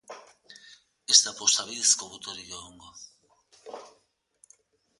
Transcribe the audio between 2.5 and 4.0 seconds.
egongo.